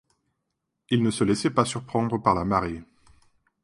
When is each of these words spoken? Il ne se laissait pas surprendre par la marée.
Il 0.89 1.03
ne 1.03 1.11
se 1.11 1.23
laissait 1.23 1.51
pas 1.51 1.63
surprendre 1.63 2.17
par 2.19 2.33
la 2.33 2.43
marée. 2.43 2.81